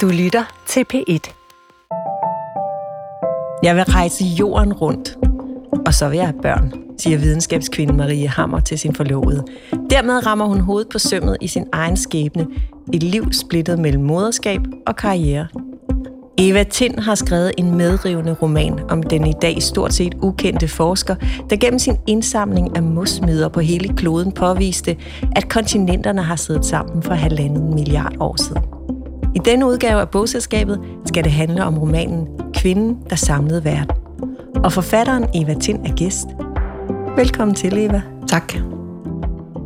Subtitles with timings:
[0.00, 1.34] Du lytter til P1.
[3.62, 5.16] Jeg vil rejse jorden rundt,
[5.86, 9.44] og så vil jeg have børn, siger videnskabskvinden Marie Hammer til sin forlovede.
[9.90, 12.46] Dermed rammer hun hovedet på sømmet i sin egen skæbne.
[12.92, 15.46] Et liv splittet mellem moderskab og karriere.
[16.38, 21.14] Eva Tind har skrevet en medrivende roman om den i dag stort set ukendte forsker,
[21.50, 24.96] der gennem sin indsamling af mosmider på hele kloden påviste,
[25.36, 28.73] at kontinenterne har siddet sammen for halvanden milliard år siden.
[29.34, 33.96] I denne udgave af bogselskabet skal det handle om romanen Kvinden, der samlede verden.
[34.64, 36.26] Og forfatteren Eva Tind er gæst.
[37.16, 38.02] Velkommen til, Eva.
[38.28, 38.54] Tak.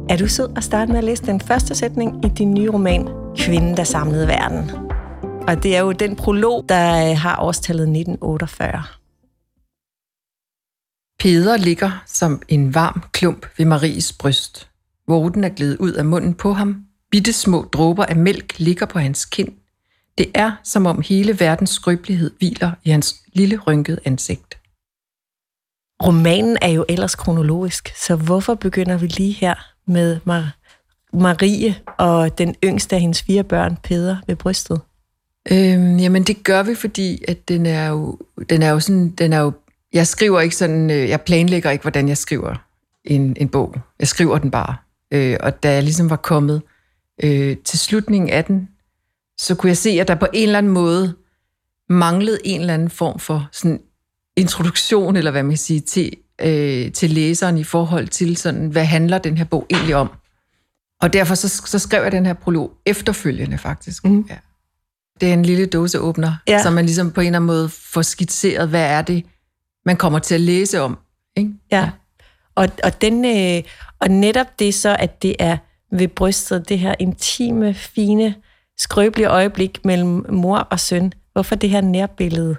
[0.09, 3.09] Er du sød at starte med at læse den første sætning i din nye roman
[3.37, 4.71] Kvinden, der samlede verden?
[5.49, 8.83] Og det er jo den prolog, der har årstallet 1948.
[11.19, 14.71] Peder ligger som en varm klump ved Maries bryst.
[15.09, 16.88] Vorten er glædet ud af munden på ham.
[17.11, 19.53] Bitte små dråber af mælk ligger på hans kind.
[20.19, 24.59] Det er, som om hele verdens skrøbelighed hviler i hans lille rynkede ansigt.
[26.03, 29.55] Romanen er jo ellers kronologisk, så hvorfor begynder vi lige her
[29.87, 30.59] med Mar-
[31.13, 34.81] Marie og den yngste af hendes fire børn, Peder, ved brystet?
[35.51, 38.19] Øhm, jamen det gør vi, fordi at den er jo,
[38.51, 39.53] den er jo sådan, den er jo,
[39.93, 42.55] jeg skriver ikke sådan, øh, jeg planlægger ikke, hvordan jeg skriver
[43.05, 43.75] en, en bog.
[43.99, 44.77] Jeg skriver den bare.
[45.13, 46.63] Øh, og da jeg ligesom var kommet
[47.23, 48.69] øh, til slutningen af den,
[49.39, 51.15] så kunne jeg se, at der på en eller anden måde
[51.89, 53.81] manglede en eller anden form for sådan
[54.37, 58.85] introduktion, eller hvad man kan sige, til, øh, til læseren i forhold til sådan, hvad
[58.85, 60.11] handler den her bog egentlig om?
[61.01, 64.05] Og derfor så, så skrev jeg den her prolog efterfølgende faktisk.
[64.05, 64.27] Mm.
[64.31, 64.37] Ja.
[65.21, 66.63] Det er en lille dåseåbner, ja.
[66.63, 69.25] som man ligesom på en eller anden måde får skitseret, hvad er det,
[69.87, 70.99] man kommer til at læse om.
[71.37, 71.51] Ikke?
[71.71, 71.79] Ja.
[71.79, 71.91] ja.
[72.55, 73.63] Og, og, den, øh,
[73.99, 75.57] og netop det så, at det er
[75.93, 78.35] ved brystet, det her intime, fine,
[78.79, 81.13] skrøbelige øjeblik mellem mor og søn.
[81.33, 82.57] Hvorfor det her nærbillede?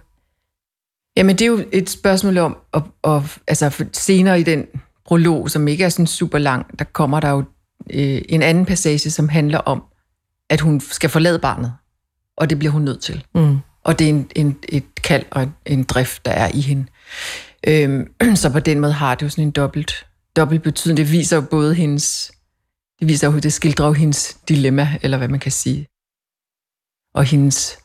[1.18, 4.66] Jamen, det er jo et spørgsmål om, at, at, altså senere i den
[5.06, 7.44] prolog, som ikke er sådan super lang, der kommer der jo
[7.94, 9.84] øh, en anden passage, som handler om,
[10.50, 11.74] at hun skal forlade barnet
[12.40, 13.24] og det bliver hun nødt til.
[13.36, 13.58] Mm.
[13.84, 16.86] Og det er en, en, et kald og en, en drift, der er i hende.
[17.68, 20.06] Øhm, så på den måde har det jo sådan en dobbelt,
[20.36, 20.98] dobbelt betydning.
[20.98, 22.32] Det viser jo både hendes,
[23.00, 25.88] det viser jo, det skildrer jo hendes dilemma, eller hvad man kan sige.
[27.14, 27.78] Og hendes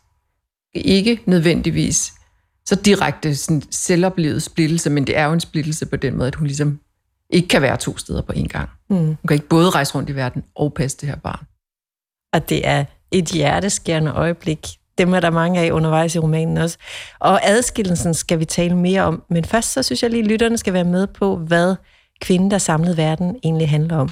[0.75, 2.13] ikke nødvendigvis
[2.67, 6.35] så direkte sådan selvoplevet splittelse, men det er jo en splittelse på den måde, at
[6.35, 6.81] hun ligesom
[7.31, 8.71] ikke kan være to steder på én gang.
[8.91, 8.97] Mm.
[8.97, 11.47] Hun kan ikke både rejse rundt i verden og passe det her barn.
[12.33, 14.67] Og det er et hjerteskærende øjeblik.
[14.99, 16.79] Dem er der mange af undervejs i romanen også.
[17.19, 19.23] Og adskillelsen skal vi tale mere om.
[19.31, 21.75] Men først så synes jeg lige, at lytterne skal være med på, hvad
[22.21, 24.11] Kvinden, der samlede verden, egentlig handler om.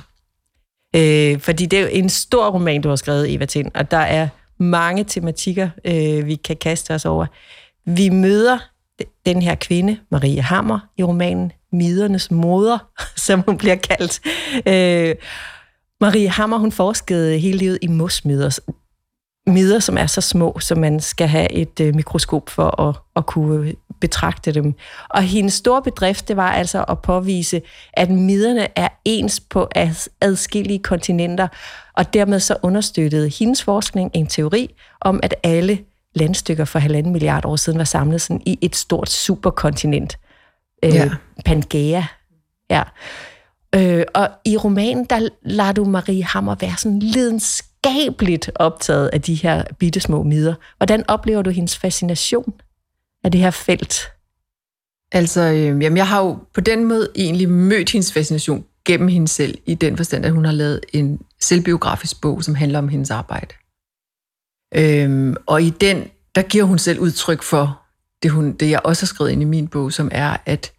[0.97, 3.97] Øh, fordi det er jo en stor roman, du har skrevet, Eva Tind, og der
[3.97, 7.27] er mange tematikker, øh, vi kan kaste os over.
[7.85, 8.59] Vi møder
[9.27, 12.79] den her kvinde, Marie Hammer, i romanen Midernes moder,
[13.27, 14.21] som hun bliver kaldt.
[14.67, 15.15] Øh,
[16.01, 18.59] Marie Hammer, hun forskede hele livet i mosmider
[19.47, 23.27] midder, som er så små, så man skal have et øh, mikroskop for at, at
[23.27, 24.75] kunne betragte dem.
[25.09, 29.69] Og hendes store bedrift, det var altså at påvise, at midderne er ens på
[30.21, 31.49] adskillige kontinenter,
[31.97, 35.79] og dermed så understøttede hendes forskning en teori om, at alle
[36.15, 40.19] landstykker for halvanden milliard år siden var samlet sådan i et stort superkontinent.
[40.85, 41.11] Øh, ja.
[41.45, 42.03] Pangea.
[42.71, 42.83] Ja.
[43.75, 49.23] Øh, og i romanen, der lader du Marie Hammer være sådan lidenskab lidenskabeligt optaget af
[49.23, 50.55] de her bittesmå midder.
[50.77, 52.55] Hvordan oplever du hendes fascination
[53.25, 54.12] af det her felt?
[55.12, 59.28] Altså, øh, jamen, jeg har jo på den måde egentlig mødt hendes fascination gennem hende
[59.28, 63.11] selv, i den forstand, at hun har lavet en selvbiografisk bog, som handler om hendes
[63.11, 63.55] arbejde.
[64.75, 67.82] Øhm, og i den, der giver hun selv udtryk for
[68.22, 70.72] det, hun, det jeg også har skrevet ind i min bog, som er, at,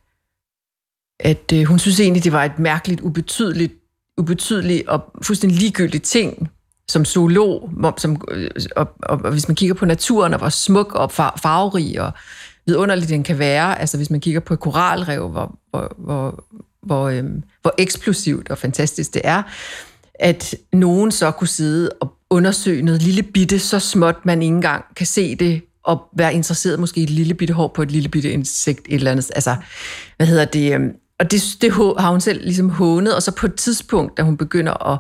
[1.20, 3.74] at øh, hun synes egentlig, det var et mærkeligt, ubetydeligt,
[4.18, 6.52] ubetydeligt og fuldstændig ligegyldigt ting,
[6.94, 10.94] som zoolog, som, øh, og, og, og hvis man kigger på naturen, og hvor smuk
[10.94, 12.12] og farverig og
[12.66, 16.44] vidunderlig den kan være, altså hvis man kigger på et koralrev, hvor, hvor, hvor,
[16.82, 19.44] hvor, øhm, hvor eksplosivt og fantastisk det er,
[20.20, 24.84] at nogen så kunne sidde og undersøge noget lille bitte, så småt man ikke engang
[24.96, 28.10] kan se det, og være interesseret måske i et lille bitte hår på et lille
[28.10, 29.32] bitte insekt, et eller andet.
[29.36, 29.56] Altså,
[30.18, 30.74] hvad hedder det?
[30.74, 34.24] Øhm, og det, det har hun selv ligesom hånet, og så på et tidspunkt, da
[34.24, 35.00] hun begynder at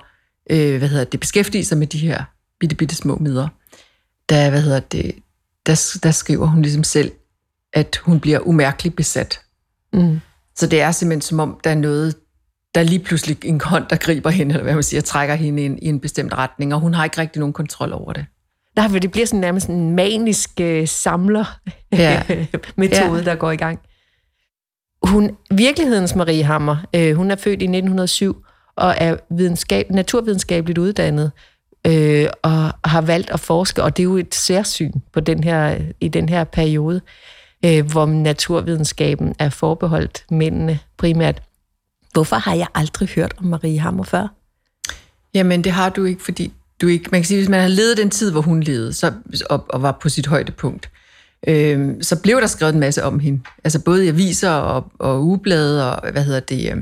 [0.50, 2.24] øh, hvad hedder det, beskæftige sig med de her
[2.60, 3.48] bitte, bitte små midler,
[4.30, 5.16] der, hvad hedder det,
[5.66, 7.12] der, der skriver hun ligesom selv,
[7.74, 9.42] at hun bliver umærkeligt besat.
[9.94, 10.20] Mm.
[10.56, 12.16] Så det er simpelthen som om, der er noget,
[12.76, 15.64] der er lige pludselig en hånd, der griber hende, eller hvad man siger, trækker hende
[15.64, 18.26] i en, i en bestemt retning, og hun har ikke rigtig nogen kontrol over det.
[18.78, 21.60] Der, det bliver sådan nærmest en manisk uh, samler
[21.92, 22.24] ja.
[23.26, 23.80] der går i gang.
[25.04, 31.32] Hun, virkelighedens Marie Hammer, uh, hun er født i 1907 og er videnskab, naturvidenskabeligt uddannet
[31.88, 35.78] øh, og har valgt at forske, og det er jo et særsyn på den her,
[36.02, 37.02] i den her periode,
[37.66, 41.42] øh, hvor naturvidenskaben er forbeholdt mændene primært.
[42.14, 44.28] Hvorfor har jeg aldrig hørt om Marie Hammer før?
[45.34, 47.98] Jamen, det har du ikke, fordi du ikke, man kan sige, hvis man har levet
[47.98, 49.14] den tid, hvor hun levede, så,
[49.50, 50.90] og, og var på sit højdepunkt,
[51.48, 53.42] øh, så blev der skrevet en masse om hende.
[53.64, 56.78] Altså både i aviser og, og ugeblade og, hvad hedder det, øh,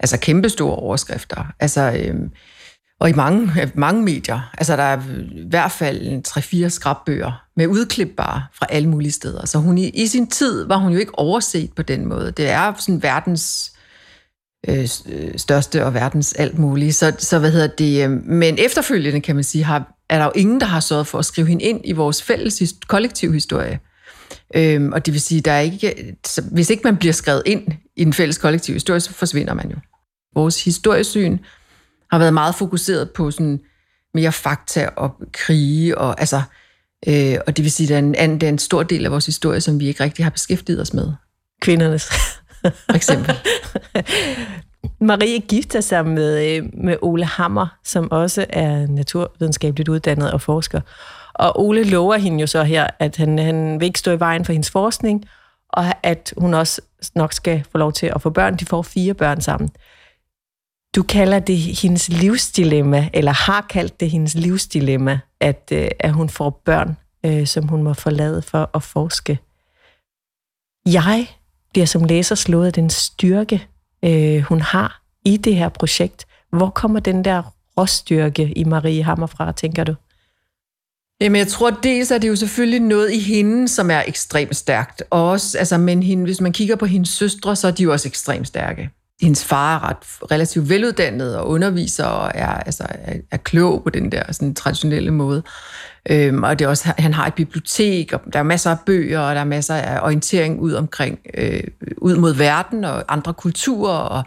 [0.00, 1.44] altså kæmpestore overskrifter.
[1.60, 2.14] Altså, øh,
[3.00, 4.50] og i mange, mange medier.
[4.58, 5.00] Altså, der er
[5.32, 9.46] i hvert fald tre-fire skrabbøger med udklip bare fra alle mulige steder.
[9.46, 12.32] Så hun i, i sin tid var hun jo ikke overset på den måde.
[12.32, 13.72] Det er sådan verdens
[14.68, 16.94] øh, øh største og verdens alt muligt.
[16.94, 18.04] Så, så hvad hedder det?
[18.04, 21.18] Øh, men efterfølgende, kan man sige, har, er der jo ingen, der har sørget for
[21.18, 23.80] at skrive hende ind i vores fælles kollektiv historie.
[24.54, 27.62] Øhm, og det vil sige, der er ikke, så hvis ikke man bliver skrevet ind
[27.96, 29.76] i den fælles kollektiv historie, så forsvinder man jo.
[30.38, 31.38] Vores historiesyn
[32.10, 33.60] har været meget fokuseret på sådan
[34.14, 36.42] mere fakta og krige, og, altså,
[37.08, 39.10] øh, og det vil sige, at der er, en, der er en stor del af
[39.10, 41.12] vores historie, som vi ikke rigtig har beskæftiget os med.
[41.60, 42.08] Kvindernes.
[42.62, 43.34] For eksempel.
[45.00, 50.80] Marie gifter sig med, øh, med Ole Hammer, som også er naturvidenskabeligt uddannet og forsker.
[51.34, 54.44] Og Ole lover hende jo så her, at han, han vil ikke stå i vejen
[54.44, 55.24] for hendes forskning,
[55.68, 56.80] og at hun også
[57.14, 58.56] nok skal få lov til at få børn.
[58.56, 59.70] De får fire børn sammen.
[60.96, 66.28] Du kalder det hendes livsdilemma, eller har kaldt det hendes livsdilemma, at, øh, at hun
[66.28, 66.96] får børn,
[67.26, 69.38] øh, som hun må forlade for at forske.
[70.86, 71.26] Jeg
[71.70, 73.66] bliver som læser slået af den styrke,
[74.04, 76.26] øh, hun har i det her projekt.
[76.52, 77.42] Hvor kommer den der
[77.78, 79.94] råstyrke i Marie Hammer fra, tænker du?
[81.20, 85.02] Jamen, jeg tror, dels er det jo selvfølgelig noget i hende, som er ekstremt stærkt.
[85.10, 88.08] Også, altså, men hende, hvis man kigger på hendes søstre, så er de jo også
[88.08, 88.90] ekstremt stærke
[89.20, 93.90] hendes far er ret, relativt veluddannet og underviser og er, altså, er, er klog på
[93.90, 95.42] den der sådan, traditionelle måde.
[96.10, 99.20] Øhm, og det er også, han har et bibliotek, og der er masser af bøger,
[99.20, 101.62] og der er masser af orientering ud omkring, øh,
[101.96, 104.24] ud mod verden og andre kulturer, og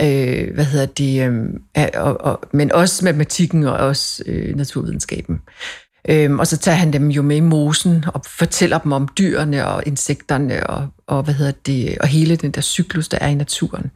[0.00, 1.30] øh, hvad hedder det,
[1.78, 5.40] øh, og, og, men også matematikken og også øh, naturvidenskaben.
[6.08, 9.66] Øhm, og så tager han dem jo med i mosen og fortæller dem om dyrene
[9.66, 13.34] og insekterne og, og, hvad hedder det, og hele den der cyklus, der er i
[13.34, 13.90] naturen.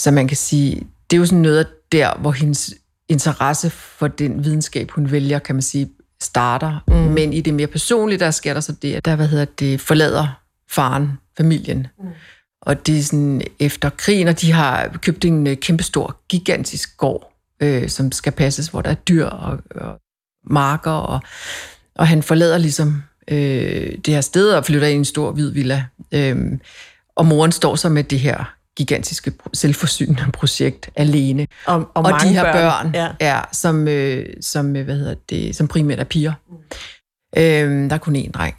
[0.00, 2.74] Så man kan sige, det er jo sådan noget der, hvor hendes
[3.08, 5.90] interesse for den videnskab, hun vælger, kan man sige,
[6.22, 6.84] starter.
[6.88, 6.94] Mm.
[6.94, 9.80] Men i det mere personlige, der sker der så det, at der, hvad hedder det,
[9.80, 10.40] forlader
[10.70, 11.86] faren, familien.
[11.98, 12.08] Mm.
[12.62, 17.32] Og det er sådan efter krigen, og de har købt en øh, kæmpestor, gigantisk gård,
[17.62, 20.00] øh, som skal passes, hvor der er dyr og, og
[20.44, 21.20] marker, og,
[21.94, 25.50] og han forlader ligesom øh, det her sted og flytter ind i en stor hvid
[25.50, 25.84] villa.
[26.12, 26.58] Øh,
[27.16, 31.46] og moren står så med det her gigantiske selvforsynende projekt alene.
[31.66, 33.08] Og, og, og de her børn, børn ja.
[33.20, 36.32] er, som, øh, som, øh, hvad hedder det, som primært er piger.
[36.48, 36.56] Mm.
[37.36, 38.56] Øh, der er kun én dreng.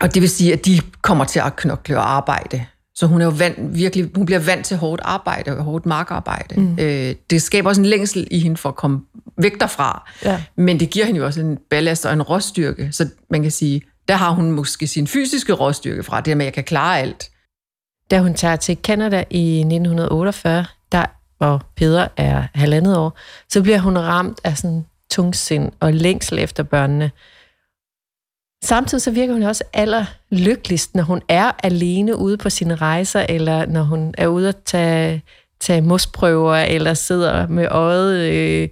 [0.00, 2.66] Og det vil sige, at de kommer til at knokle og arbejde
[3.00, 6.60] så hun er jo vant, virkelig, hun bliver vant til hårdt arbejde og hårdt markarbejde.
[6.60, 6.78] Mm.
[6.78, 9.00] Øh, det skaber også en længsel i hende for at komme
[9.36, 10.10] væk derfra.
[10.24, 10.42] Ja.
[10.56, 12.88] Men det giver hende jo også en ballast og en råstyrke.
[12.92, 16.46] Så man kan sige, der har hun måske sin fysiske råstyrke fra, det med, at
[16.46, 17.30] jeg kan klare alt.
[18.10, 21.04] Da hun tager til Canada i 1948, der,
[21.38, 26.62] hvor Peder er halvandet år, så bliver hun ramt af sådan tungsind og længsel efter
[26.62, 27.10] børnene.
[28.62, 33.66] Samtidig så virker hun også allerlykkeligst, når hun er alene ude på sine rejser, eller
[33.66, 35.22] når hun er ude at tage,
[35.60, 38.68] tage mosprøver, eller sidder med øjet øh,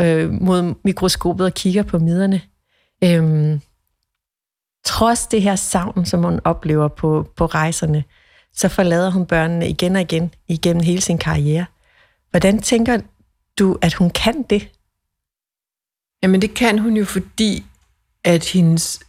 [0.00, 2.40] øh, mod mikroskopet og kigger på miderne.
[3.04, 3.60] Øhm,
[4.84, 8.04] trods det her savn, som hun oplever på, på rejserne,
[8.52, 11.66] så forlader hun børnene igen og igen igennem hele sin karriere.
[12.30, 13.00] Hvordan tænker
[13.58, 14.68] du, at hun kan det?
[16.22, 17.64] Jamen det kan hun jo, fordi
[18.24, 19.00] at hendes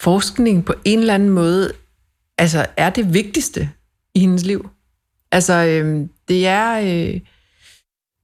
[0.00, 1.72] forskning på en eller anden måde
[2.38, 3.70] altså, er det vigtigste
[4.14, 4.68] i hendes liv.
[5.32, 6.78] Altså, øh, det er...
[6.80, 7.20] Øh,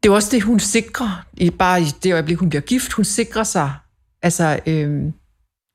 [0.03, 2.93] det er også det, hun sikrer, i, bare i det øjeblik, hun bliver gift.
[2.93, 3.75] Hun sikrer sig,
[4.23, 4.91] altså, øh,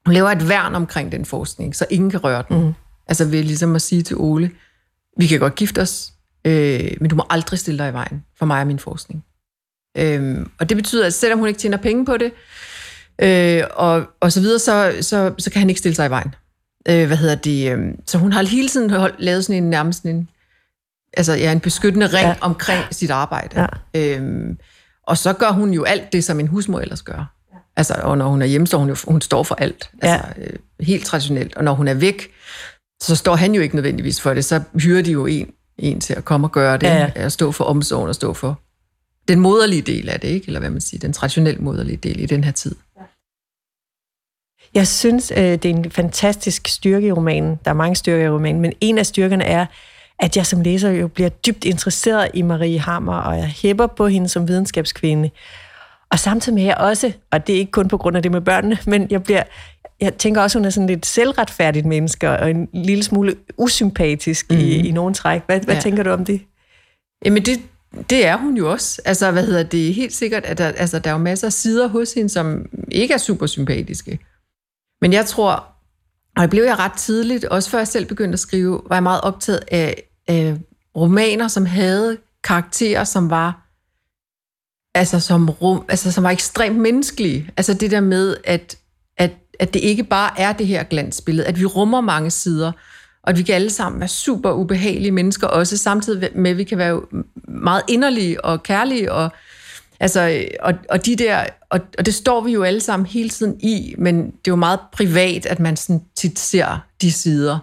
[0.05, 2.65] hun laver et værn omkring den forskning, så ingen kan røre den.
[2.65, 2.73] Mm.
[3.07, 4.51] Altså ved ligesom at sige til Ole,
[5.17, 6.13] vi kan godt gifte os,
[6.45, 9.25] øh, men du må aldrig stille dig i vejen for mig og min forskning.
[9.97, 12.31] Øh, og det betyder, at selvom hun ikke tjener penge på det,
[13.19, 16.35] øh, og, og så videre, så, så, så kan han ikke stille sig i vejen.
[16.89, 17.71] Øh, hvad hedder det?
[17.71, 20.29] Øh, så hun har hele tiden holdt, lavet sådan en nærmest en,
[21.13, 22.35] altså, ja, en beskyttende ring ja.
[22.41, 23.67] omkring sit arbejde.
[23.93, 24.19] Ja.
[24.19, 24.55] Øh,
[25.07, 27.35] og så gør hun jo alt det, som en husmor ellers gør.
[27.75, 29.89] Altså, og når hun er hjemme, så hun, jo, hun står for alt.
[30.01, 30.43] Altså, ja.
[30.43, 31.55] øh, helt traditionelt.
[31.55, 32.31] Og når hun er væk,
[33.01, 34.45] så står han jo ikke nødvendigvis for det.
[34.45, 36.87] Så hyrer de jo en, en til at komme og gøre det.
[36.87, 37.11] Ja, ja.
[37.15, 38.61] At stå for omsorgen og stå for
[39.27, 40.47] den moderlige del af det, ikke?
[40.47, 42.75] Eller hvad man siger, den traditionelt moderlige del i den her tid.
[44.73, 47.59] Jeg synes, øh, det er en fantastisk styrke i romanen.
[47.65, 49.65] Der er mange styrker i romanen, men en af styrkerne er,
[50.19, 54.07] at jeg som læser jo bliver dybt interesseret i Marie Hammer, og jeg hæpper på
[54.07, 55.29] hende som videnskabskvinde.
[56.11, 58.41] Og samtidig med jeg også, og det er ikke kun på grund af det med
[58.41, 59.43] børnene, men jeg bliver,
[60.01, 64.57] jeg tænker også, hun er sådan lidt selvretfærdigt menneske, og en lille smule usympatisk mm.
[64.57, 65.41] i, i nogen træk.
[65.45, 65.81] Hvad, hvad ja.
[65.81, 66.41] tænker du om det?
[67.25, 67.59] Jamen det,
[68.09, 69.01] det er hun jo også.
[69.05, 69.93] Altså, hvad hedder det?
[69.93, 73.13] Helt sikkert, at der, altså, der er jo masser af sider hos hende, som ikke
[73.13, 74.19] er super sympatiske.
[75.01, 75.67] Men jeg tror,
[76.35, 79.03] og det blev jeg ret tidligt, også før jeg selv begyndte at skrive, var jeg
[79.03, 80.57] meget optaget af, af
[80.95, 83.67] romaner, som havde karakterer, som var
[84.95, 87.49] altså som, rum, altså som var ekstremt menneskelige.
[87.57, 88.77] Altså det der med, at,
[89.17, 92.71] at, at det ikke bare er det her glansbillede, at vi rummer mange sider,
[93.23, 96.63] og at vi kan alle sammen være super ubehagelige mennesker, også samtidig med, at vi
[96.63, 97.01] kan være
[97.47, 99.31] meget inderlige og kærlige, og,
[100.01, 103.59] altså, og, og, de der, og, og det står vi jo alle sammen hele tiden
[103.59, 107.59] i, men det er jo meget privat, at man sådan tit ser de sider.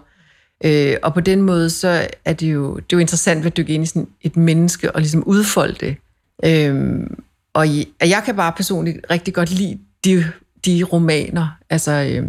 [0.63, 3.73] Øh, og på den måde, så er det jo, det er jo interessant at dykke
[3.73, 5.95] ind i sådan et menneske og ligesom udfolde det.
[6.43, 6.99] Øh,
[7.53, 7.67] og
[8.01, 10.25] jeg kan bare personligt rigtig godt lide de,
[10.65, 12.27] de romaner, altså, øh,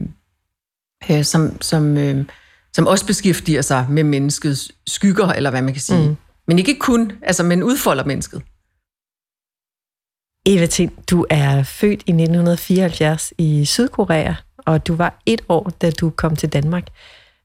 [1.10, 2.24] øh, som, som, øh,
[2.72, 6.08] som også beskæftiger sig med menneskets skygger, eller hvad man kan sige.
[6.08, 6.16] Mm.
[6.46, 8.42] Men ikke kun, altså, men udfolder mennesket.
[10.46, 15.90] Eva Tind, du er født i 1974 i Sydkorea, og du var et år, da
[15.90, 16.86] du kom til Danmark,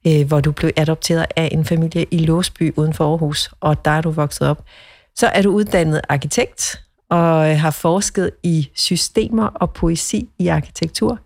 [0.08, 3.92] øh, hvor du blev adopteret af en familie i Låsby uden for Aarhus, og der
[3.92, 4.66] er du vokset op.
[5.16, 11.20] Så er du uddannet arkitekt og har forsket i systemer og poesi i arkitektur,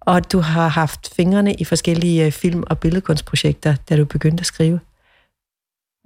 [0.00, 4.46] og du har haft fingrene i forskellige øh, film- og billedkunstprojekter, da du begyndte at
[4.46, 4.80] skrive.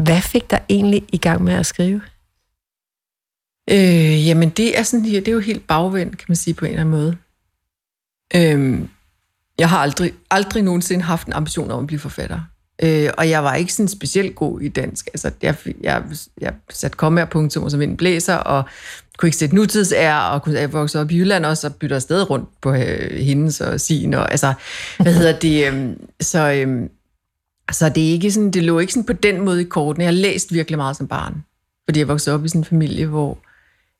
[0.03, 2.01] Hvad fik dig egentlig i gang med at skrive?
[3.71, 6.71] Øh, jamen, det er, sådan, det er jo helt bagvendt, kan man sige på en
[6.71, 7.17] eller anden måde.
[8.35, 8.89] Øh,
[9.59, 12.41] jeg har aldrig, aldrig nogensinde haft en ambition om at blive forfatter.
[12.83, 15.07] Øh, og jeg var ikke sådan specielt god i dansk.
[15.07, 16.03] Altså, jeg, jeg,
[16.41, 18.65] jeg satte komme punktum som en blæser, og
[19.19, 22.31] kunne ikke sætte nutidsær, og kunne jeg vokse op i Jylland også, og bytte afsted
[22.31, 24.55] rundt på øh, hendes og sin, og altså,
[25.03, 26.89] hvad hedder det, øh, så, øh,
[27.73, 30.05] så det, er ikke sådan, det lå ikke sådan på den måde i kortene.
[30.05, 31.45] Jeg har læst virkelig meget som barn,
[31.85, 33.39] fordi jeg voksede op i sådan en familie, hvor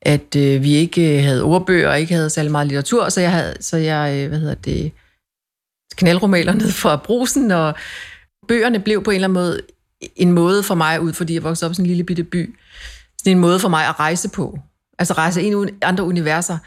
[0.03, 3.33] at øh, vi ikke øh, havde ordbøger, og ikke havde særlig meget litteratur, så jeg,
[3.33, 4.93] havde, så jeg øh, hvad hedder det,
[5.97, 7.75] knaldromaler ned fra brusen, og
[8.49, 9.61] bøgerne blev på en eller anden måde
[10.17, 12.59] en måde for mig ud, fordi jeg voksede op i sådan en lille bitte by,
[13.19, 14.59] sådan en måde for mig at rejse på.
[14.99, 16.59] Altså rejse ind i andre universer.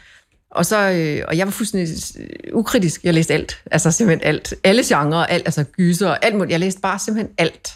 [0.50, 3.04] Og, så, øh, og jeg var fuldstændig øh, ukritisk.
[3.04, 3.62] Jeg læste alt.
[3.70, 4.54] Altså simpelthen alt.
[4.64, 6.50] Alle genrer, alt, altså gyser, og alt muligt.
[6.50, 7.72] Jeg læste bare simpelthen alt.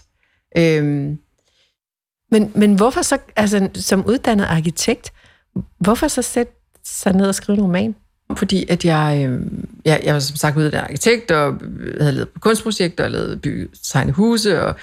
[0.56, 1.18] Øhm.
[2.30, 5.12] Men, men hvorfor så, altså som uddannet arkitekt,
[5.78, 6.52] hvorfor så sætte
[6.84, 7.94] sig ned og skrive en roman?
[8.36, 9.40] Fordi at jeg, øh,
[9.84, 13.70] jeg, jeg var som sagt uddannet arkitekt, og øh, havde lavet kunstprojekter, og lavet by,
[13.82, 14.74] tegne huse, og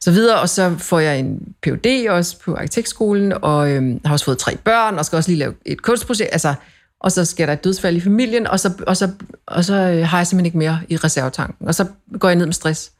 [0.00, 2.06] så videre, og så får jeg en Ph.D.
[2.08, 5.54] også på arkitektskolen, og øh, har også fået tre børn, og skal også lige lave
[5.64, 6.54] et kunstprojekt, altså,
[7.00, 9.10] og så sker der et dødsfald i familien, og så, og så,
[9.46, 11.86] og så øh, har jeg simpelthen ikke mere i reservetanken, og så
[12.18, 12.92] går jeg ned med stress.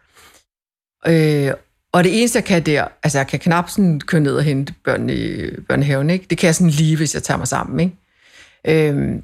[1.06, 1.52] Øh,
[1.92, 4.74] og det eneste, jeg kan der, altså jeg kan knap sådan køre ned og hente
[4.84, 6.26] børn i børnehaven, ikke?
[6.30, 8.88] Det kan jeg sådan lige, hvis jeg tager mig sammen, ikke?
[8.88, 9.22] Øhm,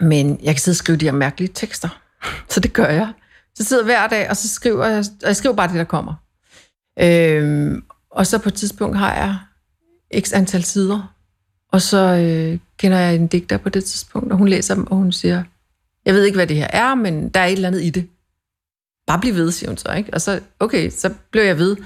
[0.00, 2.02] men jeg kan sidde og skrive de her mærkelige tekster.
[2.48, 3.12] Så det gør jeg.
[3.54, 6.14] Så sidder hver dag, og så skriver jeg, og jeg skriver bare det, der kommer.
[7.00, 9.36] Øhm, og så på et tidspunkt har jeg
[10.22, 11.14] x antal sider,
[11.72, 14.96] og så øh, kender jeg en digter på det tidspunkt, og hun læser dem, og
[14.96, 15.42] hun siger,
[16.04, 18.08] jeg ved ikke, hvad det her er, men der er et eller andet i det.
[19.06, 20.14] Bare bliv ved, siger hun så, ikke?
[20.14, 21.76] Og så, okay, så blev jeg ved.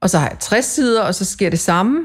[0.00, 2.04] Og så har jeg 60 sider, og så sker det samme.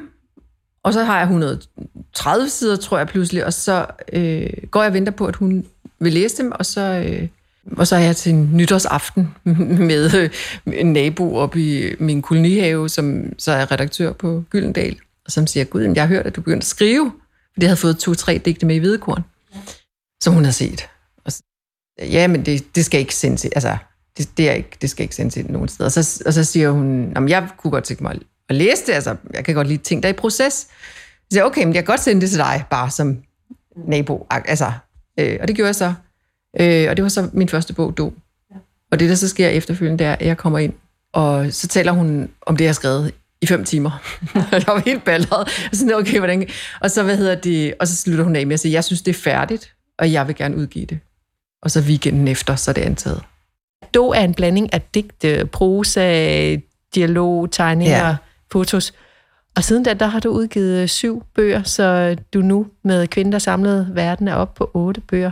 [0.83, 4.93] Og så har jeg 130 sider, tror jeg pludselig, og så øh, går jeg og
[4.93, 5.65] venter på, at hun
[5.99, 7.27] vil læse dem, og så, øh,
[7.77, 9.35] og så er jeg til en nytårsaften
[9.89, 10.29] med øh,
[10.73, 15.63] en nabo op i min kolonihave, som så er redaktør på Gyldendal, og som siger,
[15.63, 17.11] gud, jeg har hørt, at du begyndte at skrive,
[17.53, 19.23] fordi jeg havde fået to-tre digte med i Hvidekorn,
[20.23, 20.89] som hun har set.
[21.25, 21.43] Og så,
[21.99, 23.77] ja, men det, det skal ikke sendes, altså,
[24.17, 25.85] det, det, er ikke, det skal ikke sendes ind nogen steder.
[25.85, 28.19] Og så, og så siger hun, jeg kunne godt tænke mig
[28.49, 30.53] at læse det, altså jeg kan godt lide ting, der er i proces.
[30.53, 30.67] Så
[31.31, 33.17] siger okay, men jeg kan godt sende det til dig, bare som
[33.87, 34.27] nabo.
[34.29, 34.71] Altså,
[35.19, 35.93] øh, og det gjorde jeg så.
[36.59, 38.11] Øh, og det var så min første bog, Du.
[38.91, 40.73] Og det, der så sker efterfølgende, det er, at jeg kommer ind,
[41.13, 43.91] og så taler hun om det, jeg har skrevet i fem timer.
[44.51, 45.67] jeg var helt balleret.
[45.71, 46.47] Og sådan, okay, hvordan...
[46.81, 47.73] Og så, hvad hedder det...
[47.79, 49.73] Og så slutter hun af med at sige, jeg synes, det er færdigt.
[49.99, 50.99] og jeg vil gerne udgive det.
[51.61, 53.23] Og så weekenden efter, så er det antaget.
[53.93, 56.55] Du er en blanding af digte, prosa,
[56.95, 58.15] dialog, tegninger, ja.
[58.51, 58.93] fotos.
[59.55, 63.87] Og siden da, der har du udgivet syv bøger, så du nu med Kvinder Samlede
[63.93, 65.31] Verden er op på otte bøger.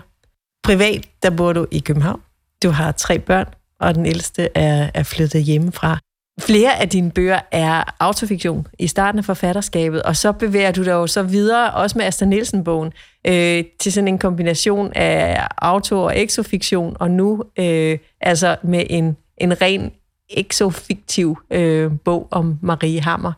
[0.63, 2.21] Privat, der bor du i København.
[2.63, 3.45] Du har tre børn,
[3.79, 5.99] og den ældste er, er flyttet hjemmefra.
[6.41, 10.91] Flere af dine bøger er autofiktion i starten af forfatterskabet, og så bevæger du dig
[10.91, 12.93] jo så videre, også med Asta Nielsen-bogen,
[13.27, 19.17] øh, til sådan en kombination af auto- og exofiktion, og nu øh, altså med en,
[19.37, 19.91] en ren
[20.29, 23.33] exofiktiv øh, bog om Marie Hammer.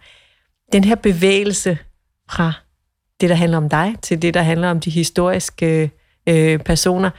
[0.73, 1.77] Den her bevægelse
[2.29, 2.53] fra
[3.21, 5.91] det, der handler om dig, til det, der handler om de historiske
[6.29, 7.09] øh, personer.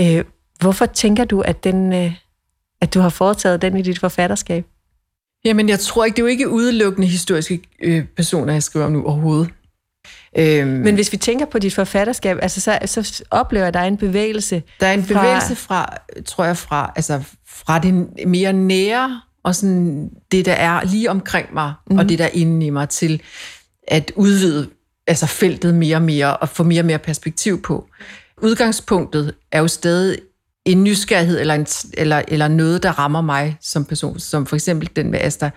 [0.00, 0.24] Øh,
[0.60, 2.12] hvorfor tænker du, at, den, øh,
[2.80, 4.64] at du har foretaget den i dit forfatterskab?
[5.44, 8.92] Jamen, jeg tror ikke, det er jo ikke udelukkende historiske øh, personer, jeg skriver om
[8.92, 9.50] nu overhovedet.
[10.38, 13.84] Øhm, Men hvis vi tænker på dit forfatterskab, altså så, så oplever jeg, der er
[13.84, 14.62] en bevægelse.
[14.80, 15.20] Der er en fra...
[15.20, 15.96] bevægelse fra,
[16.26, 21.54] tror jeg, fra, altså fra det mere nære, og sådan det, der er lige omkring
[21.54, 21.96] mig, mm.
[21.96, 22.08] og mhm.
[22.08, 23.22] det, der er inde i mig, til
[23.88, 24.68] at udvide
[25.06, 27.88] altså feltet mere og mere, og få mere og mere perspektiv på.
[28.42, 30.18] Udgangspunktet er jo stadig
[30.64, 31.66] en nysgerrighed eller, en,
[31.98, 34.18] eller, eller noget, der rammer mig som person.
[34.18, 35.50] Som for eksempel den med Asta,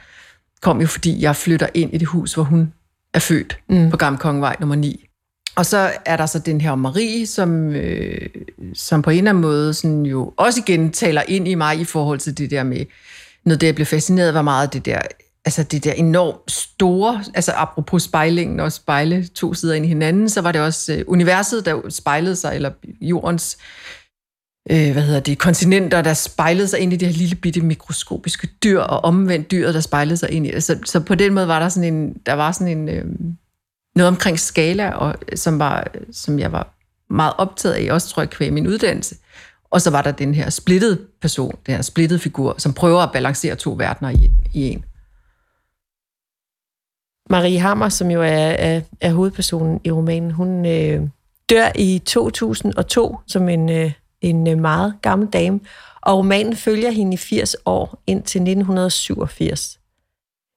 [0.61, 2.73] kom jo fordi jeg flytter ind i det hus, hvor hun
[3.15, 3.89] er født mm.
[3.89, 5.05] på Gamle Kongevej nummer 9.
[5.55, 8.29] Og så er der så den her Marie, som, øh,
[8.73, 11.85] som på en eller anden måde sådan jo også igen taler ind i mig i
[11.85, 12.85] forhold til det der med,
[13.45, 14.99] noget det, jeg blev fascineret var meget det der,
[15.45, 20.29] altså det der enormt store, altså apropos spejlingen og spejle to sider ind i hinanden,
[20.29, 23.84] så var det også øh, universet, der spejlede sig, eller jordens øh,
[24.71, 28.47] øh, hvad hedder det, kontinenter, der spejlede sig ind i det her lille bitte mikroskopiske
[28.63, 30.63] dyr, og omvendt dyret, der spejlede sig ind i det.
[30.63, 33.05] Så, så på den måde var der sådan en, der var sådan en, øh,
[33.95, 36.75] noget omkring skala, og, øh, som, var, øh, som jeg var
[37.09, 39.15] meget optaget af, også tror jeg kvæg min uddannelse.
[39.69, 43.11] Og så var der den her splittede person, den her splittede figur, som prøver at
[43.13, 44.85] balancere to verdener i, i en.
[47.29, 51.07] Marie Hammer, som jo er, er, er hovedpersonen i romanen, hun øh,
[51.49, 53.91] dør i 2002 som en øh,
[54.29, 55.59] en øh, meget gammel dame,
[56.01, 59.79] og romanen følger hende i 80 år indtil 1987.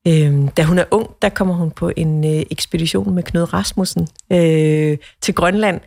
[0.09, 4.09] Øhm, da hun er ung, der kommer hun på en øh, ekspedition med Knud Rasmussen
[4.33, 5.81] øh, til Grønland,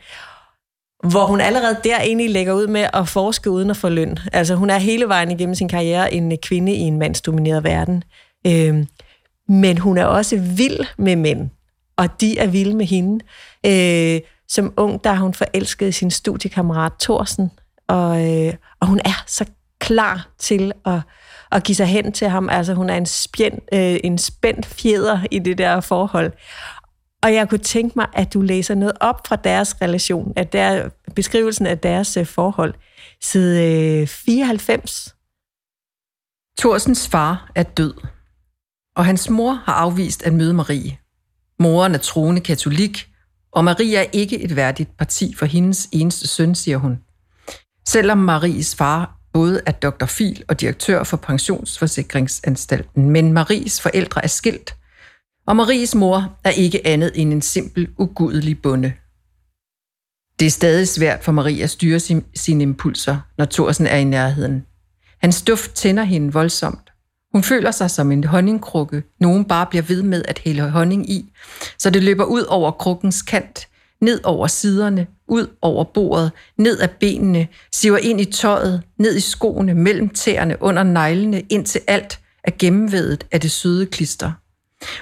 [1.10, 4.18] hvor hun allerede der egentlig lægger ud med at forske uden at få løn.
[4.34, 8.04] Altså hun er hele vejen igennem sin karriere en øh, kvinde i en mandsdomineret verden.
[8.48, 8.88] Øhm,
[9.48, 11.50] men hun er også vild med mænd,
[11.98, 13.26] og de er vilde med hende.
[13.66, 17.52] Øh, som ung, der er hun forelsket sin studiekammerat Thorsen,
[17.88, 19.46] og, øh, og hun er så
[19.80, 21.00] klar til at,
[21.52, 22.50] at give sig hen til ham.
[22.50, 26.32] Altså hun er en, spænd, øh, en spændt fjeder i det der forhold.
[27.24, 30.90] Og jeg kunne tænke mig, at du læser noget op fra deres relation, at der,
[31.16, 32.74] beskrivelsen af deres øh, forhold.
[33.22, 35.16] Side øh, 94.
[36.60, 37.94] Thorsens far er død,
[38.96, 40.98] og hans mor har afvist at møde Marie.
[41.60, 43.10] Moren er troende katolik,
[43.52, 47.00] og Marie er ikke et værdigt parti for hendes eneste søn, siger hun.
[47.88, 50.06] Selvom Maries far både er Dr.
[50.06, 54.76] Fil og direktør for pensionsforsikringsanstalten, men Maries forældre er skilt,
[55.48, 58.94] og Maries mor er ikke andet end en simpel, ugudelig bonde.
[60.40, 64.04] Det er stadig svært for Marie at styre sin, sine impulser, når Thorsen er i
[64.04, 64.66] nærheden.
[65.22, 66.92] Hans duft tænder hende voldsomt.
[67.34, 71.34] Hun føler sig som en honningkrukke, nogen bare bliver ved med at hælde honning i,
[71.78, 73.68] så det løber ud over krukkens kant,
[74.02, 79.20] ned over siderne, ud over bordet, ned af benene, siver ind i tøjet, ned i
[79.20, 84.32] skoene, mellem tæerne, under neglene, indtil alt er gennemvedet af det søde klister.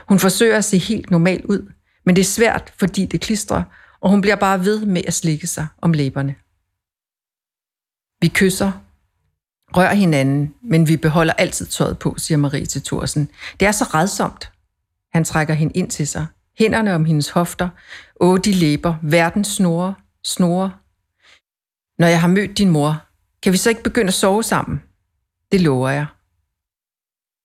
[0.10, 1.72] Hun forsøger at se helt normal ud,
[2.06, 3.64] men det er svært, fordi det klistrer,
[4.02, 6.36] og hun bliver bare ved med at slikke sig om læberne.
[8.22, 8.72] Vi kysser,
[9.78, 13.30] rører hinanden, men vi beholder altid tøjet på, siger Marie til Thorsen.
[13.60, 14.52] Det er så redsomt.
[15.14, 16.26] Han trækker hende ind til sig.
[16.60, 17.70] Hænderne om hendes hofter.
[18.20, 18.96] Åh, de læber.
[19.04, 20.72] Verden snore, snore.
[22.00, 23.04] Når jeg har mødt din mor,
[23.44, 24.84] kan vi så ikke begynde at sove sammen?
[25.52, 26.06] Det lover jeg.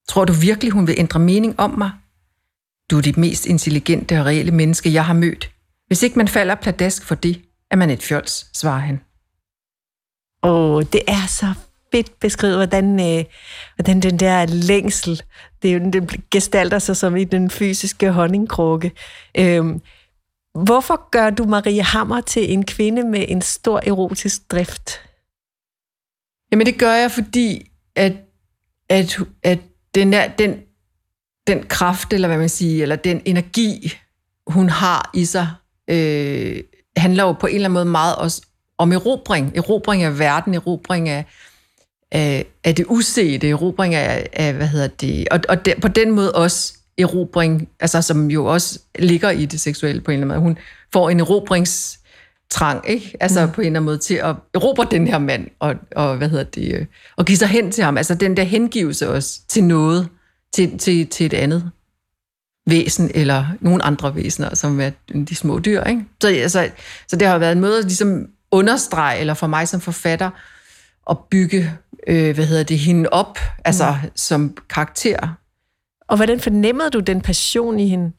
[0.09, 1.91] Tror du virkelig, hun vil ændre mening om mig?
[2.91, 5.51] Du er det mest intelligente og reelle menneske, jeg har mødt.
[5.87, 9.01] Hvis ikke man falder pladask for det, er man et fjols, svarer han.
[10.43, 11.55] Åh, oh, det er så
[11.95, 13.25] fedt beskrevet, hvordan, øh,
[13.77, 15.23] hvordan den der længsel,
[15.63, 18.93] det, den, gestalter sig som i den fysiske honningkrukke.
[19.39, 19.81] Øhm,
[20.55, 25.01] hvorfor gør du Marie Hammer til en kvinde med en stor erotisk drift?
[26.53, 28.13] Jamen det gør jeg, fordi at,
[28.89, 29.59] at, at
[29.95, 30.61] den, der, den,
[31.47, 33.93] den kraft, eller hvad man siger, eller den energi,
[34.47, 35.49] hun har i sig,
[35.91, 36.63] øh,
[36.97, 38.43] handler jo på en eller anden måde meget også
[38.79, 39.57] om erobring.
[39.57, 41.25] Erobring af verden, erobring af,
[42.15, 46.11] af, af det usete, erobring af, af hvad hedder det, og, og der, på den
[46.11, 50.43] måde også erobring, altså som jo også ligger i det seksuelle på en eller anden
[50.43, 50.55] måde.
[50.55, 50.59] Hun
[50.93, 53.17] får en erobringstrang, ikke?
[53.21, 53.53] Altså mm.
[53.53, 56.45] på en eller anden måde til at erobre den her mand, og, og hvad hedder
[56.45, 57.97] det, øh, og give sig hen til ham.
[57.97, 60.09] Altså den der hengivelse også til noget,
[60.55, 61.71] til, til, til et andet
[62.67, 64.91] væsen, eller nogle andre væsener, som er
[65.29, 66.05] de små dyr, ikke?
[66.21, 66.71] Så, altså,
[67.09, 70.31] så det har været en måde at ligesom understrege, eller for mig som forfatter,
[71.11, 71.73] at bygge,
[72.07, 74.11] øh, hvad hedder det, hende op, altså mm.
[74.15, 75.35] som karakter,
[76.09, 78.13] og hvordan fornemmede du den passion i hende?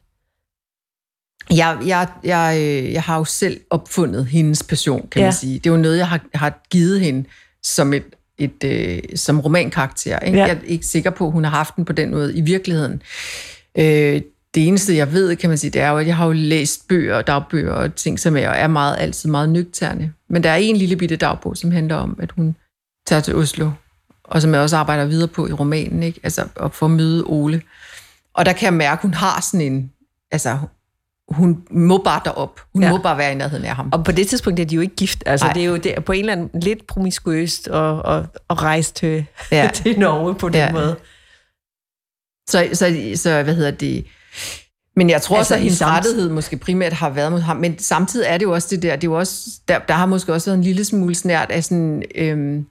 [1.50, 5.26] Jeg, jeg, jeg, øh, jeg har jo selv opfundet hendes passion, kan ja.
[5.26, 5.58] man sige.
[5.58, 7.28] Det er jo noget, jeg har, har givet hende
[7.62, 8.04] som et,
[8.38, 10.18] et øh, som romankarakter.
[10.18, 10.38] Ikke?
[10.38, 10.44] Ja.
[10.46, 13.02] Jeg er ikke sikker på, at hun har haft den på den måde i virkeligheden.
[13.78, 14.20] Øh,
[14.54, 16.88] det eneste, jeg ved, kan man sige, det er jo, at jeg har jo læst
[16.88, 20.12] bøger og dagbøger og ting, som er, er meget, altid meget nøgterne.
[20.28, 22.56] Men der er en lille bitte dagbog, som handler om, at hun
[23.06, 23.70] tager til Oslo
[24.28, 26.20] og som jeg også arbejder videre på i romanen, ikke?
[26.22, 27.62] Altså at få at møde Ole.
[28.34, 29.92] Og der kan jeg mærke, at hun har sådan en,
[30.30, 30.58] altså
[31.28, 32.60] hun må bare derop.
[32.72, 32.90] Hun ja.
[32.90, 33.88] må bare være i nærheden af ham.
[33.92, 35.22] Og på det tidspunkt er de jo ikke gift.
[35.26, 38.62] Altså, det er jo det er på en eller anden lidt promiskuøst at, at, at
[38.62, 39.70] rejse til, ja.
[39.74, 40.72] til Norge på den ja.
[40.72, 40.96] måde.
[42.48, 44.06] Så, så, så, hvad hedder det...
[44.96, 47.56] Men jeg tror altså, også, at hendes rettighed måske primært har været mod ham.
[47.56, 50.06] Men samtidig er det jo også det der, det er jo også, der, der har
[50.06, 52.66] måske også været en lille smule snært af sådan, øhm,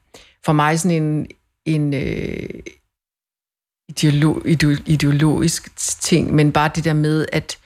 [0.46, 1.28] for mig sådan en,
[1.66, 2.50] en øh,
[3.90, 4.42] ideolo,
[4.86, 7.58] ideologisk ting, men bare det der med at,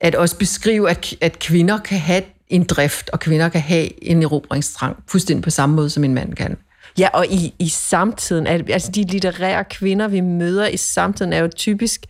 [0.00, 4.22] at også beskrive, at, at kvinder kan have en drift, og kvinder kan have en
[4.22, 6.56] erobringstrang, fuldstændig på samme måde, som en mand kan.
[6.98, 11.48] Ja, og i, i samtiden, altså de litterære kvinder, vi møder i samtiden, er jo
[11.56, 12.06] typisk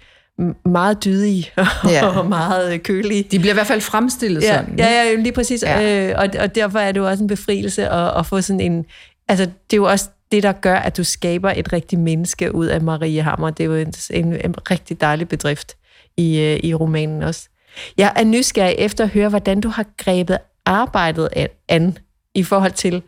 [0.64, 1.50] meget dydige
[1.84, 2.06] ja.
[2.06, 3.22] og meget kølige.
[3.22, 4.74] De bliver i hvert fald fremstillet ja, sådan.
[4.78, 5.62] Ja, ja, lige præcis.
[5.62, 6.08] Ja.
[6.08, 8.84] Øh, og, og derfor er det jo også en befrielse at, at få sådan en...
[9.32, 12.66] Altså, det er jo også det, der gør, at du skaber et rigtigt menneske ud
[12.66, 13.50] af Marie Hammer.
[13.50, 15.76] Det er jo en, en, en rigtig dejlig bedrift
[16.16, 17.48] i, øh, i romanen også.
[17.96, 21.28] Jeg er nysgerrig efter at høre, hvordan du har grebet arbejdet
[21.68, 21.98] an
[22.34, 23.02] i forhold til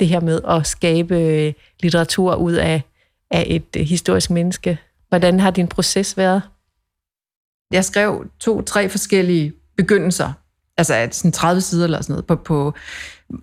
[0.00, 2.82] det her med at skabe øh, litteratur ud af,
[3.30, 4.78] af et øh, historisk menneske.
[5.08, 6.42] Hvordan har din proces været?
[7.72, 10.32] Jeg skrev to-tre forskellige begyndelser,
[10.80, 12.74] altså sådan 30 sider eller sådan noget, på, på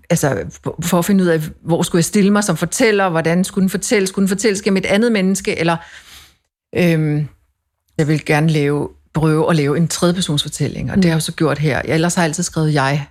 [0.10, 0.43] altså,
[0.84, 3.69] for at finde ud af, hvor skulle jeg stille mig som fortæller, hvordan skulle den
[3.69, 5.78] fortælle, skulle den fortælles gennem et andet menneske, eller
[6.76, 7.28] øhm,
[7.97, 11.02] jeg vil gerne lave, prøve at lave en tredjepersonsfortælling, og mm.
[11.02, 11.82] det har jeg så gjort her.
[11.86, 13.06] Jeg, ellers har jeg altid skrevet jeg,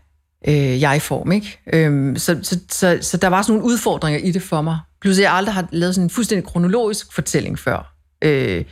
[0.48, 1.60] øh, jeg-form, ikke?
[1.72, 4.78] Øhm, så, så, så, så der var sådan nogle udfordringer i det for mig.
[5.00, 7.94] Plus jeg aldrig har lavet sådan en fuldstændig kronologisk fortælling før.
[8.22, 8.64] Øh,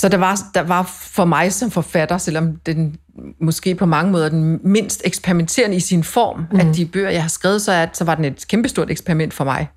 [0.00, 2.96] så der var, der var for mig som forfatter, selvom den
[3.40, 6.60] måske på mange måder den mindst eksperimenterende i sin form mm.
[6.60, 9.44] af de bøger, jeg har skrevet, så, at, så var den et kæmpestort eksperiment for
[9.44, 9.68] mig.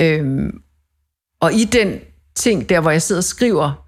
[0.00, 0.50] Øhm,
[1.40, 1.98] og i den
[2.34, 3.86] ting, der hvor jeg sidder og skriver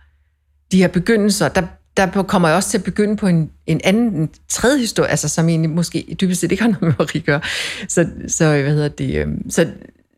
[0.72, 1.62] de her begyndelser, der,
[1.96, 5.28] der kommer jeg også til at begynde på en, en anden, en tredje historie, altså
[5.28, 7.40] som egentlig måske dybest set ikke har noget med Marie at gøre.
[7.88, 9.70] Så, så, hvad hedder det, øhm, så,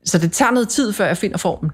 [0.05, 1.71] så det tager noget tid, før jeg finder formen.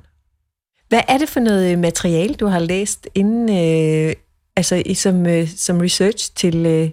[0.88, 4.14] Hvad er det for noget øh, materiale, du har læst inden, øh,
[4.56, 6.90] altså som, øh, som research til, øh,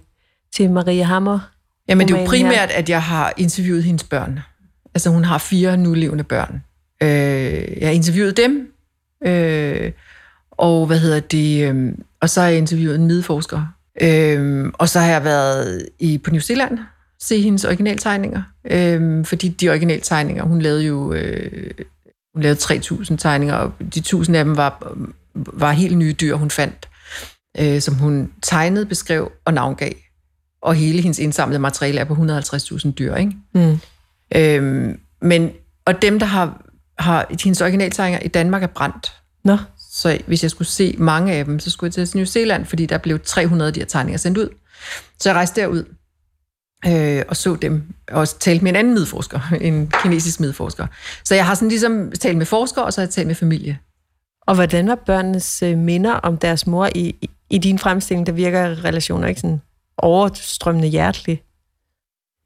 [0.55, 1.39] til Maria Hammer?
[1.87, 2.77] Jamen det er jo primært, her.
[2.77, 4.39] at jeg har interviewet hendes børn.
[4.95, 6.63] Altså hun har fire nulevende børn.
[7.03, 8.71] Øh, jeg har interviewet dem,
[9.25, 9.91] øh,
[10.51, 13.65] og hvad hedder det, øh, og så har jeg interviewet en medforsker.
[14.01, 16.79] Øh, og så har jeg været i, på New Zealand,
[17.19, 18.41] se hendes originaltegninger.
[18.65, 21.71] Øh, fordi de originaltegninger, hun lavede jo øh,
[22.33, 24.97] hun lavede 3.000 tegninger, og de 1.000 af dem var,
[25.35, 26.89] var helt nye dyr, hun fandt,
[27.59, 29.91] øh, som hun tegnede, beskrev og navngav.
[30.61, 33.15] Og hele hendes indsamlede materiale er på 150.000 dyr.
[33.15, 33.33] Ikke?
[33.53, 33.79] Mm.
[34.35, 35.51] Øhm, men,
[35.85, 36.61] og dem, der har,
[36.99, 39.13] har hendes originaltegninger i Danmark, er brændt.
[39.43, 39.57] Nå.
[39.91, 42.85] Så hvis jeg skulle se mange af dem, så skulle jeg til New Zealand, fordi
[42.85, 44.49] der blev 300 af de her tegninger sendt ud.
[45.19, 45.83] Så jeg rejste derud
[46.87, 50.87] øh, og så dem, og talte med en anden medforsker, en kinesisk medforsker.
[51.23, 53.79] Så jeg har sådan ligesom talt med forskere, og så har jeg talt med familie.
[54.41, 58.33] Og hvordan var børnenes øh, minder om deres mor i, i, i din fremstilling, der
[58.33, 59.61] virker relationer ikke sådan
[59.97, 61.41] overstrømmende hjertelige?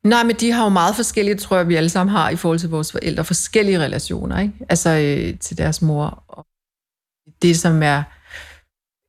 [0.04, 2.60] Nej, men de har jo meget forskellige, tror jeg, vi alle sammen har i forhold
[2.60, 3.23] til vores forældre.
[3.23, 4.54] Forskellige relationer, ikke?
[4.69, 6.23] Altså øh, til deres mor.
[6.28, 6.45] Og
[7.41, 8.04] det, som er,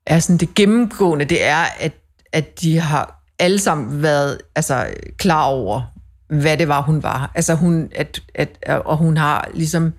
[0.07, 1.93] er sådan det gennemgående, det er, at,
[2.33, 4.87] at de har alle sammen været altså,
[5.19, 5.83] klar over,
[6.29, 7.33] hvad det var, hun var.
[7.35, 8.49] Altså hun, at, at,
[8.85, 9.93] og hun har ligesom,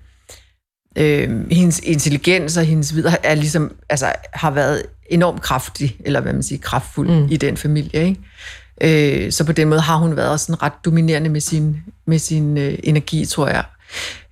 [0.98, 6.32] øh, hendes intelligens og hendes videre er ligesom, altså, har været enormt kraftig, eller hvad
[6.32, 7.28] man siger, kraftfuld mm.
[7.30, 8.04] i den familie.
[8.04, 9.26] Ikke?
[9.26, 11.76] Øh, så på den måde har hun været sådan ret dominerende med sin,
[12.06, 13.64] med sin øh, energi, tror jeg.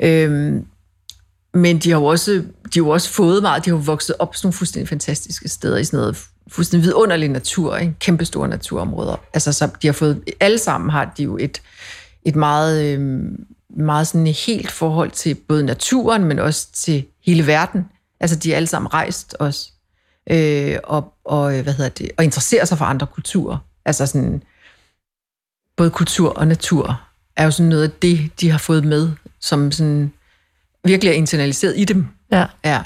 [0.00, 0.52] Øh,
[1.54, 2.44] men de har jo også, de
[2.74, 5.76] har jo også fået meget, de har jo vokset op sådan nogle fuldstændig fantastiske steder
[5.78, 7.94] i sådan noget fuldstændig vidunderlig natur, ikke?
[8.00, 9.16] kæmpe store naturområder.
[9.34, 11.62] Altså, så de har fået, alle sammen har de jo et,
[12.24, 13.22] et meget, øh,
[13.76, 17.84] meget sådan helt forhold til både naturen, men også til hele verden.
[18.20, 19.72] Altså, de er alle sammen rejst også,
[20.30, 23.58] øh, og, og, hvad hedder det, og interesserer sig for andre kulturer.
[23.84, 24.42] Altså sådan,
[25.76, 27.00] både kultur og natur
[27.36, 30.12] er jo sådan noget af det, de har fået med, som sådan
[30.84, 32.06] virkelig er internaliseret i dem.
[32.32, 32.46] Ja.
[32.64, 32.82] ja.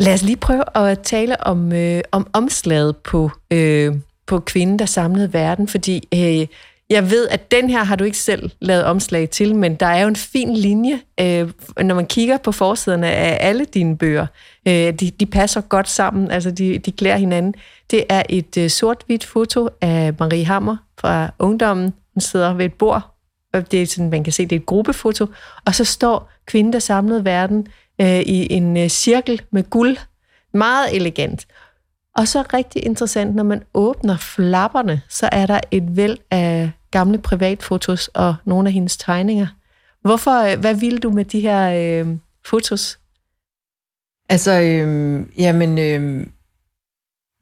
[0.00, 3.94] Lad os lige prøve at tale om, øh, om omslaget på, øh,
[4.26, 6.46] på Kvinden, der samlede verden, fordi øh,
[6.90, 10.02] jeg ved, at den her har du ikke selv lavet omslag til, men der er
[10.02, 11.50] jo en fin linje, øh,
[11.82, 14.26] når man kigger på forsiderne af alle dine bøger.
[14.68, 17.54] Øh, de, de passer godt sammen, altså de, de klæder hinanden.
[17.90, 21.94] Det er et øh, sort-hvidt foto af Marie Hammer fra ungdommen.
[22.14, 23.14] Hun sidder ved et bord.
[23.70, 25.26] Det er sådan, man kan se, det er et gruppefoto.
[25.66, 27.66] Og så står kvinden, der samlede verden
[28.00, 29.96] øh, i en øh, cirkel med guld.
[30.54, 31.46] Meget elegant.
[32.16, 37.18] Og så rigtig interessant, når man åbner flapperne, så er der et væld af gamle
[37.18, 39.46] privatfotos og nogle af hendes tegninger.
[40.02, 42.98] Hvorfor, øh, hvad ville du med de her øh, fotos?
[44.28, 46.26] Altså, øh, jamen, øh,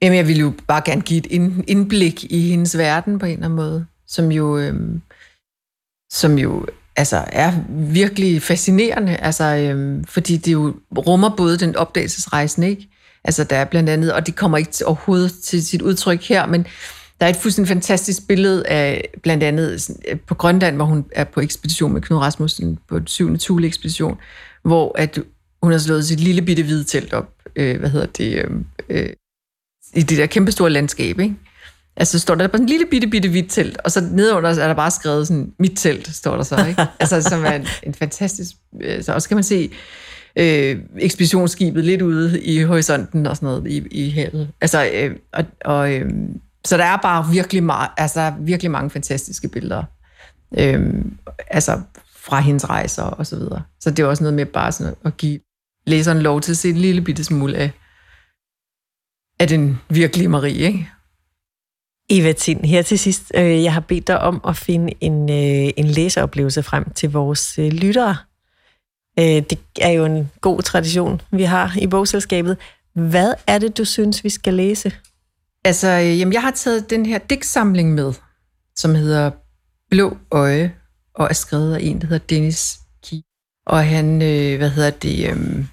[0.03, 1.27] jamen, jeg ville jo bare gerne give et
[1.69, 4.75] indblik i hendes verden på en eller anden måde, som jo, øh,
[6.11, 12.63] som jo altså, er virkelig fascinerende, altså, øhm, fordi det jo rummer både den opdagelsesrejsen,
[12.63, 12.89] ikke?
[13.25, 16.47] Altså, der er blandt andet, og det kommer ikke til, overhovedet til sit udtryk her,
[16.47, 16.67] men
[17.21, 21.25] der er et fuldstændig fantastisk billede af blandt andet øh, på Grønland, hvor hun er
[21.25, 24.19] på ekspedition med Knud Rasmussen på den syvende Thule-ekspedition,
[24.63, 25.19] hvor at
[25.63, 28.51] hun har slået sit lille bitte hvide telt op, øh, hvad hedder det, øh,
[28.89, 29.11] øh,
[29.95, 31.35] i det der kæmpestore landskab, ikke?
[32.01, 34.75] Altså, står der bare en lille bitte, bitte hvidt telt, og så nedenunder er der
[34.75, 36.87] bare skrevet sådan, mit telt, står der så, ikke?
[37.01, 38.57] altså, som er en, en fantastisk...
[38.83, 39.71] Øh, så også kan man se
[40.37, 44.51] øh, ekspeditionsskibet lidt ude i horisonten og sådan noget i, i havet.
[44.61, 46.11] Altså, øh, og, og øh,
[46.65, 49.83] så der er bare virkelig, meget, altså, virkelig mange fantastiske billeder.
[50.59, 51.05] Øh,
[51.49, 51.81] altså,
[52.17, 53.63] fra hendes rejser og så videre.
[53.81, 55.41] Så det er også noget med bare sådan at give
[55.87, 57.71] læseren lov til at se en lille bitte smule af,
[59.41, 60.89] af den virkelige Marie, ikke?
[62.11, 63.33] Eva Tind, her til sidst.
[63.35, 67.59] Øh, jeg har bedt dig om at finde en, øh, en læseoplevelse frem til vores
[67.59, 68.17] øh, lyttere.
[69.19, 72.57] Øh, det er jo en god tradition, vi har i bogselskabet.
[72.95, 74.93] Hvad er det, du synes, vi skal læse?
[75.65, 78.13] Altså, øh, jamen, jeg har taget den her digtsamling med,
[78.77, 79.31] som hedder
[79.91, 80.75] Blå Øje,
[81.15, 83.23] og er skrevet af en, der hedder Dennis Ki.
[83.67, 85.67] Og han, øh, hvad hedder det, øhm,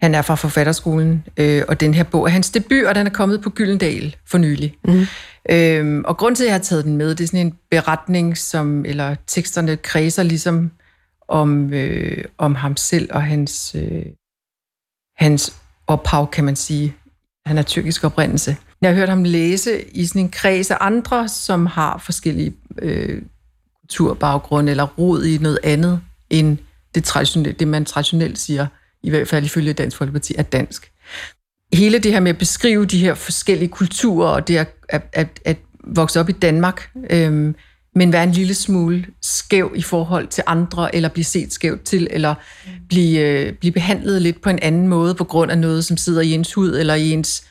[0.00, 3.10] han er fra forfatterskolen, øh, og den her bog er hans debut, og den er
[3.10, 4.76] kommet på Gyldendal for nylig.
[4.84, 5.06] Mm.
[5.50, 8.38] Øhm, og grund til, at jeg har taget den med, det er sådan en beretning,
[8.38, 10.70] som, eller teksterne kredser ligesom
[11.28, 14.06] om, øh, om ham selv og hans, øh,
[15.16, 15.56] hans
[15.86, 16.94] ophav, kan man sige.
[17.46, 18.56] Han er tyrkisk oprindelse.
[18.80, 23.22] Jeg har hørt ham læse i sådan en kreds af andre, som har forskellige øh,
[23.80, 26.58] kulturbaggrunde eller rod i noget andet end
[26.94, 28.66] det, traditionelle, det man traditionelt siger
[29.02, 30.92] i hvert fald ifølge Dansk Folkeparti, er dansk.
[31.72, 35.56] Hele det her med at beskrive de her forskellige kulturer, og det at, at, at,
[35.94, 37.54] vokse op i Danmark, øhm,
[37.94, 42.08] men være en lille smule skæv i forhold til andre, eller blive set skævt til,
[42.10, 42.34] eller
[42.88, 46.20] blive, øh, blive behandlet lidt på en anden måde, på grund af noget, som sidder
[46.20, 47.44] i ens hud, eller i ens,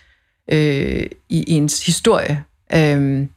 [0.52, 2.44] øh, i ens historie.
[2.74, 3.30] Øhm,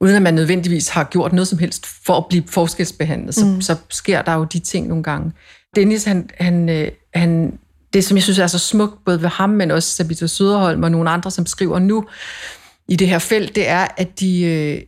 [0.00, 3.60] uden at man nødvendigvis har gjort noget som helst for at blive forskelsbehandlet, så, mm.
[3.60, 5.32] så sker der jo de ting nogle gange.
[5.76, 7.58] Dennis, han, han, øh, han,
[7.92, 10.90] det, som jeg synes er så smukt, både ved ham, men også Sabita Søderholm og
[10.90, 12.06] nogle andre, som skriver nu
[12.88, 14.82] i det her felt, det er, at de, øh,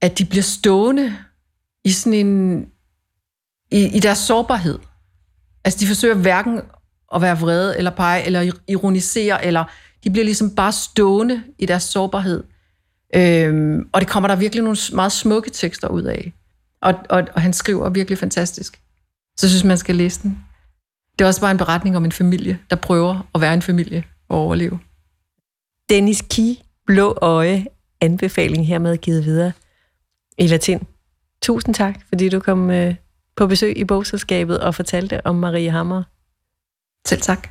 [0.00, 1.16] at de bliver stående
[1.84, 2.66] i sådan en,
[3.70, 4.78] i, i deres sårbarhed.
[5.64, 6.60] Altså, de forsøger hverken
[7.14, 9.64] at være vrede, eller pege, eller ironisere, eller
[10.04, 12.44] de bliver ligesom bare stående i deres sårbarhed.
[13.14, 16.32] Øhm, og det kommer der virkelig nogle meget smukke tekster ud af.
[16.82, 18.80] Og, og, og han skriver virkelig fantastisk.
[19.38, 20.44] Så synes, man skal læse den.
[21.18, 24.04] Det er også bare en beretning om en familie, der prøver at være en familie
[24.28, 24.78] og overleve.
[25.88, 27.66] Dennis Ki, Blå Øje,
[28.00, 29.52] anbefaling hermed givet videre.
[30.38, 30.80] Eva Tind,
[31.42, 32.94] tusind tak, fordi du kom øh,
[33.36, 36.02] på besøg i bogselskabet og fortalte om Marie Hammer.
[37.06, 37.48] Selv tak.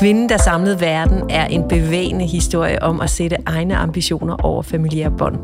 [0.00, 5.10] Kvinden, der samlede verden, er en bevægende historie om at sætte egne ambitioner over familiære
[5.18, 5.36] bånd.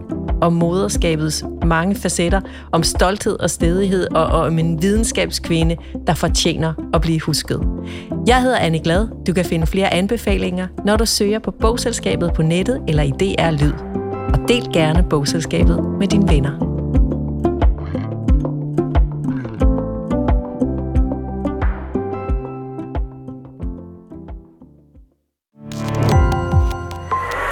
[0.42, 2.40] Om moderskabets mange facetter,
[2.72, 7.60] om stolthed og stedighed og om en videnskabskvinde, der fortjener at blive husket.
[8.26, 9.08] Jeg hedder Anne Glad.
[9.26, 13.50] Du kan finde flere anbefalinger, når du søger på bogselskabet på nettet eller i DR
[13.50, 13.72] Lyd.
[14.32, 16.75] Og del gerne bogselskabet med dine venner.